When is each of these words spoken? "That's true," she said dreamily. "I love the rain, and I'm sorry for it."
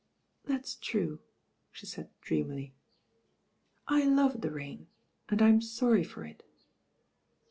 "That's 0.45 0.73
true," 0.73 1.19
she 1.71 1.85
said 1.85 2.09
dreamily. 2.21 2.73
"I 3.87 4.03
love 4.03 4.41
the 4.41 4.49
rain, 4.49 4.87
and 5.29 5.43
I'm 5.43 5.61
sorry 5.61 6.03
for 6.03 6.25
it." 6.25 6.41